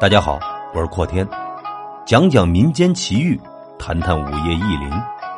[0.00, 0.40] 大家好，
[0.72, 1.28] 我是阔天，
[2.06, 3.38] 讲讲民间奇遇，
[3.78, 4.90] 谈谈午夜异灵，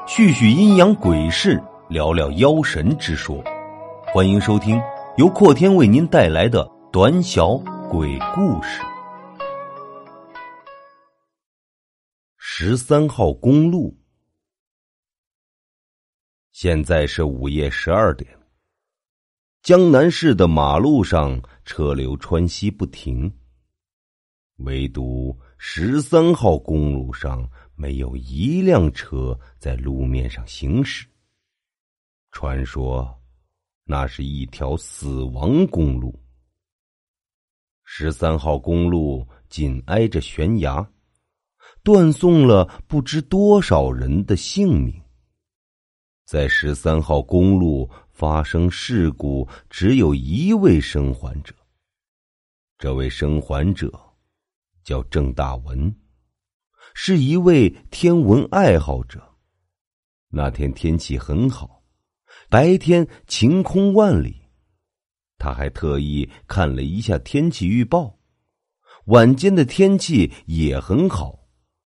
[0.07, 3.43] 叙叙阴阳鬼事，聊聊妖神之说。
[4.15, 4.81] 欢迎收听
[5.17, 7.57] 由阔天为您带来的短小
[7.91, 8.81] 鬼故事。
[12.37, 13.99] 十三号公路，
[16.53, 18.31] 现在是午夜十二点。
[19.65, 23.33] 江南市的马路上车流川西不停，
[24.65, 31.07] 唯独十三号公路上没有一辆车在路面上行驶。
[32.31, 33.21] 传说，
[33.85, 36.19] 那是一条死亡公路。
[37.85, 40.89] 十三号公路紧挨着悬崖，
[41.83, 45.01] 断送了不知多少人的性命。
[46.25, 47.91] 在十三号公路。
[48.13, 51.53] 发生事故，只有一位生还者。
[52.79, 53.91] 这位生还者
[54.83, 55.95] 叫郑大文，
[56.95, 59.23] 是一位天文爱好者。
[60.29, 61.83] 那天天气很好，
[62.49, 64.41] 白天晴空万里。
[65.39, 68.19] 他还特意看了一下天气预报，
[69.07, 71.49] 晚间的天气也很好，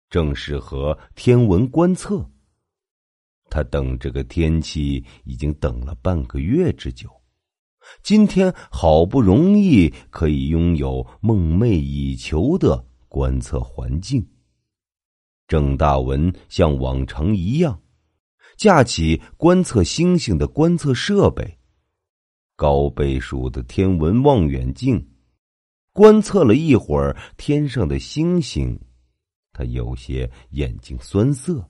[0.09, 2.29] 正适合天文观测。
[3.49, 7.09] 他等这个天气已经等了半个月之久，
[8.03, 14.25] 今天好不容易可以拥有梦寐以求的观测环境。
[15.47, 17.79] 郑大文像往常一样，
[18.57, 21.57] 架起观测星星的观测设备，
[22.55, 25.07] 高倍数的天文望远镜，
[25.93, 28.77] 观测了一会儿天上的星星，
[29.53, 31.65] 他有些眼睛酸涩。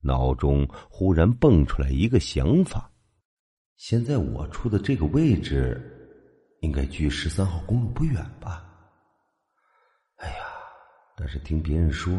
[0.00, 2.90] 脑中忽然蹦出来一个想法：
[3.76, 5.80] 现在我处的这个位置，
[6.60, 8.64] 应该距十三号公路不远吧？
[10.16, 10.44] 哎呀，
[11.16, 12.14] 但是听别人说，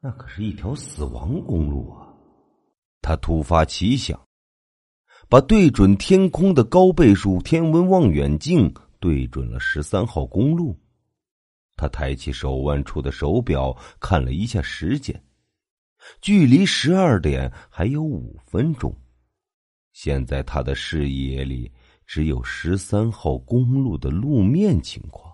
[0.00, 2.08] 那可是一条死亡公路啊！
[3.00, 4.20] 他突发奇想，
[5.28, 10.76] 把对准天空的高倍数天文望远镜对准了十三号公路。
[11.76, 15.24] 他抬起手腕处的手表，看了一下时间。
[16.20, 18.94] 距离十二点还有五分钟，
[19.92, 21.70] 现在他的视野里
[22.06, 25.32] 只有十三号公路的路面情况。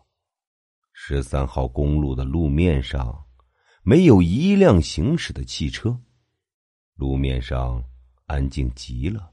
[0.92, 3.24] 十三号公路的路面上
[3.82, 5.98] 没有一辆行驶的汽车，
[6.94, 7.82] 路面上
[8.26, 9.30] 安静极了，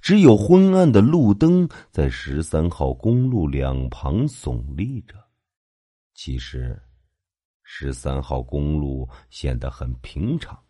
[0.00, 5.14] 只有昏暗的路灯在十三号公路两旁耸立着。
[6.14, 6.80] 其实。
[7.72, 10.60] 十三号公路显得很平常，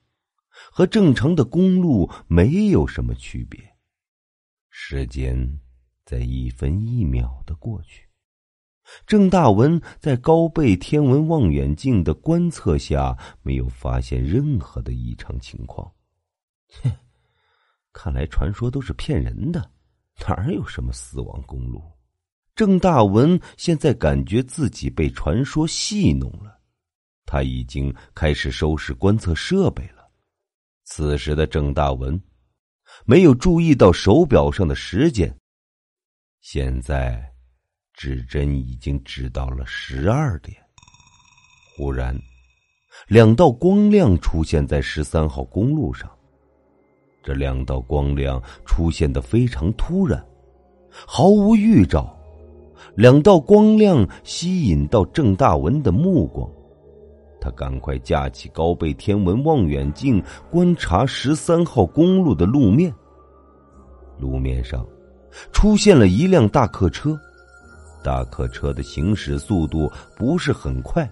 [0.72, 3.60] 和正常的公路没有什么区别。
[4.68, 5.60] 时间
[6.04, 8.08] 在一分一秒的过去，
[9.06, 15.92] 郑大文在高倍天文望远镜的观测下，没有发现任何的异常情况。
[16.68, 16.90] 切，
[17.92, 19.70] 看来传说都是骗人的，
[20.26, 21.82] 哪有什么死亡公路？
[22.54, 26.60] 郑大文现在感觉自己被传说戏弄了。
[27.24, 29.99] 他已经开始收拾观测设备了。
[30.92, 32.20] 此时的郑大文
[33.04, 35.32] 没有注意到手表上的时间。
[36.40, 37.32] 现在
[37.92, 40.56] 指针已经指到了十二点。
[41.76, 42.18] 忽然，
[43.06, 46.10] 两道光亮出现在十三号公路上。
[47.22, 50.26] 这两道光亮出现的非常突然，
[50.90, 52.18] 毫无预兆。
[52.96, 56.50] 两道光亮吸引到郑大文的目光。
[57.40, 62.94] 他赶快架起高倍天文望远镜，观察十三号公路的路面。
[64.18, 64.86] 路面上
[65.50, 67.18] 出现了一辆大客车，
[68.02, 71.10] 大客车的行驶速度不是很快。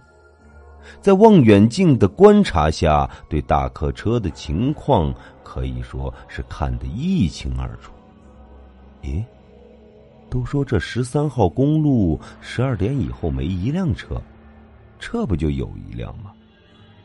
[1.00, 7.93] 在望远镜的观察下，对大客车的情况可以说是看得一清二楚。
[9.03, 9.25] 咦，
[10.31, 14.21] 都说这十三号公路十二点以后没一辆车。
[14.98, 16.33] 这不就有一辆吗？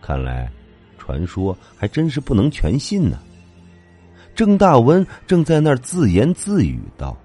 [0.01, 0.51] 看来，
[0.98, 3.18] 传说还真是不能全信呢。
[4.36, 7.16] 郑大文正在那儿自言自语道：“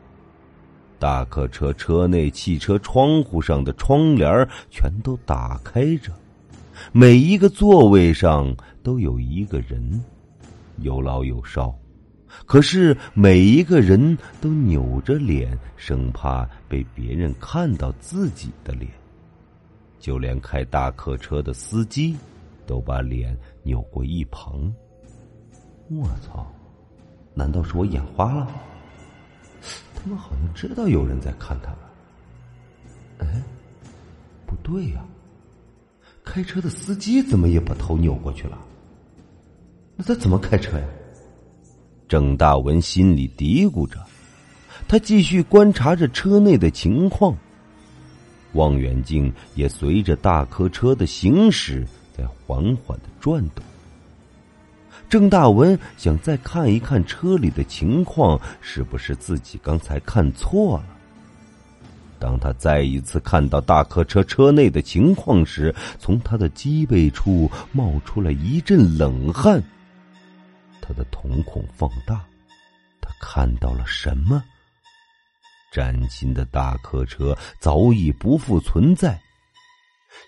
[0.99, 6.13] 大客车车内汽车窗户上的窗帘全都打开着，
[6.93, 10.05] 每一个座位上都有一个人，
[10.79, 11.75] 有老有少，
[12.45, 18.91] 可是每一个人都扭着脸，生怕被别人看到自己的脸。”
[19.99, 22.17] 就连开大客车的司机，
[22.67, 24.73] 都把脸扭过一旁。
[25.91, 26.47] 我操！
[27.35, 28.49] 难道是我眼花了？
[29.95, 31.79] 他们好像知道有人在看他们。
[33.19, 33.43] 哎，
[34.47, 35.05] 不对呀！
[36.25, 38.59] 开车的司机怎么也把头扭过去了？
[39.97, 40.87] 那他怎么开车呀？
[42.07, 43.99] 郑大文心里嘀咕着，
[44.87, 47.37] 他继续观察着车内的情况，
[48.53, 51.87] 望远镜也随着大客车的行驶
[52.17, 53.65] 在缓缓的转动。
[55.09, 60.85] 郑大文想再看一看车里的情况，是不是自己刚才看错了？
[62.19, 69.63] 当他再一次看到大客车车内的情况时，从他的脊背处冒出了一阵冷汗。
[70.83, 72.25] 他的瞳孔放大，
[73.01, 74.43] 他看到了什么？
[75.73, 79.21] 崭新的大客车早已不复存在。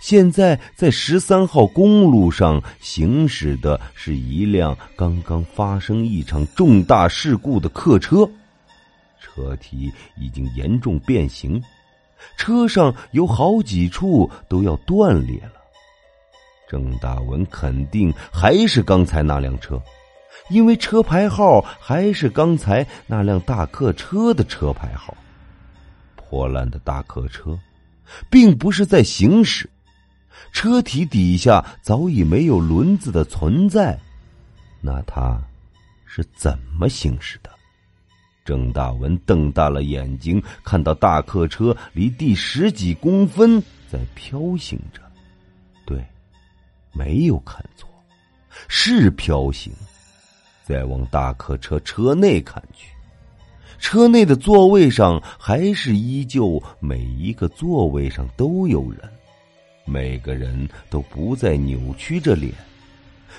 [0.00, 8.28] 现在在十三号公路上行驶的是一辆刚刚发生一场重大事故的客车，
[9.20, 11.60] 车体已经严重变形。
[12.36, 15.52] 车上有好几处都要断裂了。
[16.68, 19.82] 郑大文肯定还是刚才那辆车，
[20.50, 25.14] 因为车牌号还是刚才那辆大客车的车牌号。
[26.30, 27.58] 破烂的大客车，
[28.30, 29.68] 并不是在行驶，
[30.52, 33.98] 车体底下早已没有轮子的存在，
[34.80, 35.42] 那它
[36.06, 37.50] 是怎么行驶的？
[38.44, 43.60] 郑大文瞪大了眼睛，看到大客车离地十几公分，
[43.90, 45.02] 在飘行着。
[45.84, 46.00] 对，
[46.92, 47.88] 没有看错，
[48.68, 49.72] 是飘行。
[50.62, 52.86] 再往大客车车内看去，
[53.80, 59.00] 车内的座位上还是依旧，每一个座位上都有人，
[59.86, 62.52] 每个人都不再扭曲着脸，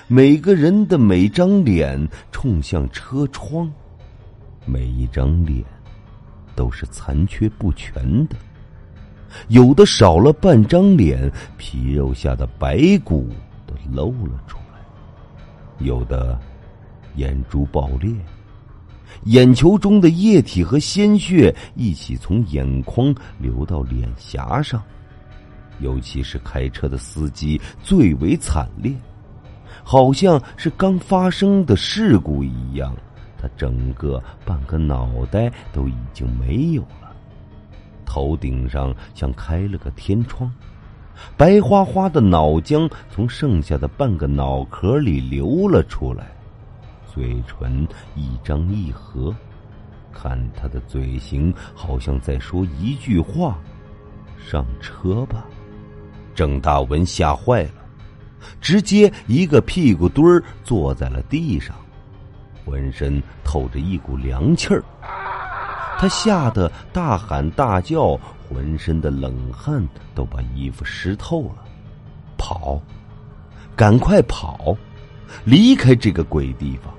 [0.08, 3.72] 每个人的每张脸冲向车窗。
[4.64, 5.64] 每一张脸
[6.54, 8.36] 都是残缺不全的，
[9.48, 13.28] 有的少了半张脸，皮肉下的白骨
[13.66, 16.38] 都露了出来；有的
[17.16, 18.12] 眼珠爆裂，
[19.24, 24.82] 眼球中的液体和鲜血一起从眼眶流到脸颊上。
[25.80, 28.92] 尤其是开车的司机最为惨烈，
[29.82, 32.94] 好像是刚发生的事故一样。
[33.36, 37.12] 他整个半个脑袋都已经没有了，
[38.04, 40.48] 头顶上像开了个天窗，
[41.36, 46.30] 白花花的脑浆从剩下的半个脑壳里流了出来，
[47.12, 49.34] 嘴唇一张一合，
[50.12, 53.58] 看他的嘴型好像在说一句话
[54.38, 55.44] ：“上车吧。”
[56.34, 57.74] 郑大文吓坏了，
[58.60, 61.76] 直接一个屁股墩儿坐在了地上。
[62.64, 64.82] 浑身透着一股凉气儿，
[65.98, 68.18] 他吓得大喊大叫，
[68.48, 71.64] 浑身的冷汗都把衣服湿透了。
[72.38, 72.80] 跑，
[73.76, 74.74] 赶快跑，
[75.44, 76.94] 离开这个鬼地方！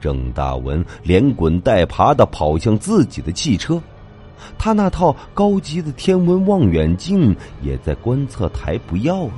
[0.00, 3.80] 郑大文连滚带爬的跑向自己的汽车，
[4.58, 9.32] 他那套高级的天文望远镜也在观测台不要了。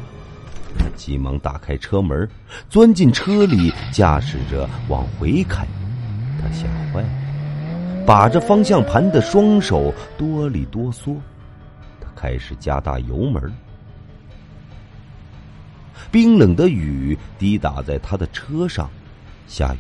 [0.79, 2.27] 他急忙打开车门，
[2.71, 5.67] 钻进车里，驾驶着往回开。
[6.41, 7.09] 他吓坏了，
[8.07, 11.15] 把着方向盘的双手哆里哆嗦。
[12.01, 13.53] 他开始加大油门。
[16.11, 18.89] 冰冷的雨滴打在他的车上，
[19.47, 19.79] 下雨。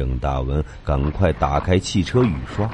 [0.00, 2.66] 郑大文赶快打开汽车雨刷，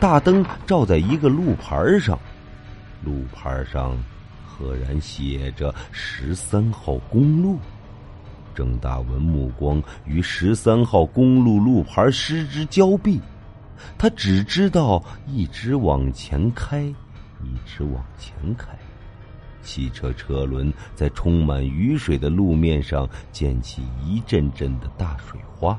[0.00, 2.18] 大灯照在一个路牌上，
[3.04, 3.94] 路牌上。
[4.46, 7.58] 赫然写着“十三号公路”，
[8.56, 13.20] 郑大文目光与十三号公路路牌失之交臂，
[13.98, 16.84] 他只知道一直往前开，
[17.42, 18.68] 一直往前开。
[19.60, 25.78] 汽车车轮在充满雨水的路面上溅起一阵阵的大水花。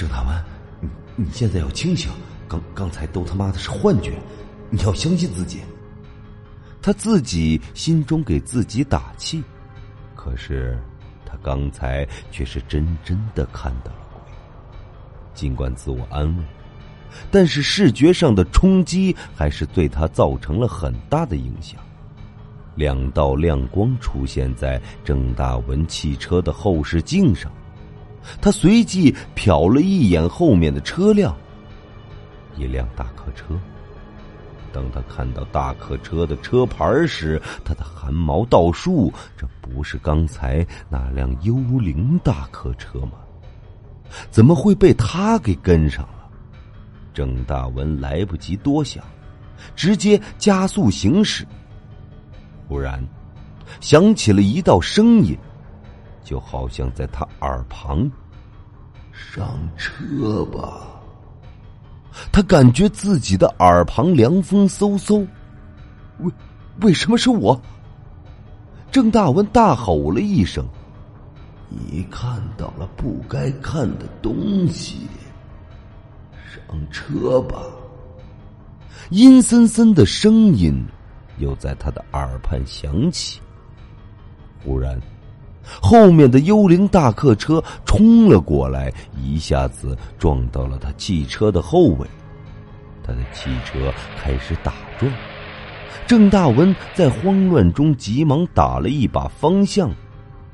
[0.00, 0.44] 郑大文，
[0.80, 2.10] 你你现在要清醒，
[2.48, 4.14] 刚刚才都他妈的是幻觉，
[4.70, 5.60] 你要相信自己。
[6.80, 9.44] 他自己心中给自己打气，
[10.16, 10.78] 可是
[11.26, 14.32] 他刚才却是真真的看到了鬼。
[15.34, 16.42] 尽管自我安慰，
[17.30, 21.78] 但是视觉上的冲击还是对他造成了很大的影响。
[22.74, 27.52] 两道亮光出现在郑大文汽车的后视镜上，
[28.40, 31.36] 他随即瞟了一眼后面的车辆，
[32.56, 33.58] 一辆大客车。
[34.72, 39.12] 当他看到大客车的车牌时，他的汗毛倒竖。
[39.36, 43.12] 这不是刚才那辆幽灵大客车吗？
[44.30, 46.30] 怎么会被他给跟上了？
[47.12, 49.02] 郑大文来不及多想，
[49.74, 51.44] 直接加速行驶。
[52.68, 53.04] 忽然，
[53.80, 55.36] 响起了一道声音，
[56.22, 58.10] 就好像在他耳旁
[59.12, 60.86] ：“上车吧。”
[62.32, 65.26] 他感觉自己的耳旁凉风嗖嗖，
[66.18, 66.32] 为
[66.82, 67.60] 为什么是我？
[68.90, 70.66] 郑大文大吼了一声
[71.70, 75.06] ：“你看到了不该看的东西，
[76.52, 77.62] 上车吧。”
[79.10, 80.84] 阴森森的声音
[81.38, 83.40] 又在他的耳畔响起。
[84.64, 85.00] 忽然，
[85.80, 92.06] 后面的幽灵大客车冲了过来，一下子撞到了他汽车的后尾，
[93.04, 95.12] 他的汽车开始打转。
[96.06, 99.90] 郑大文在慌乱中急忙打了一把方向，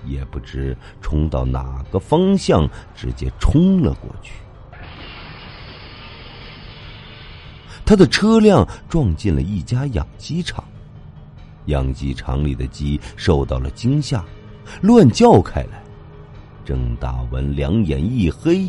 [0.04, 4.32] 也不知冲到哪个方向，直接冲了过去。
[7.86, 10.62] 他的车辆撞进了一家养鸡场，
[11.66, 14.24] 养鸡场里的鸡受到了惊吓，
[14.80, 15.82] 乱叫开来。
[16.64, 18.68] 郑大文两眼一黑，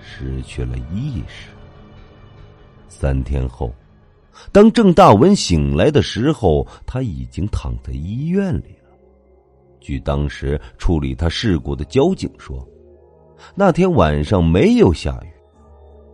[0.00, 1.48] 失去了意识。
[2.88, 3.74] 三天后，
[4.52, 8.90] 当郑大文醒来的时候，他已经躺在医院里了。
[9.80, 12.66] 据当时处理他事故的交警说，
[13.54, 15.28] 那天晚上没有下雨。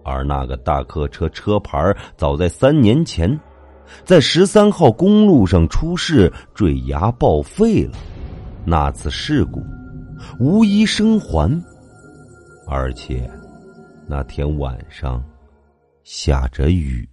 [0.04, 3.38] 而那个大客车车牌早在三年前，
[4.04, 7.98] 在十三号公路上出事坠崖报废了。
[8.68, 9.64] 那次事故
[10.38, 11.50] 无一生还，
[12.66, 13.30] 而且
[14.06, 15.24] 那天晚上
[16.04, 17.08] 下着雨。